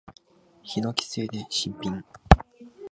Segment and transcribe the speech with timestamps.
[0.63, 2.03] ヒノキ製で新品。